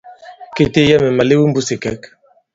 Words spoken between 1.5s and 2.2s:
ì ìkɛ̌k.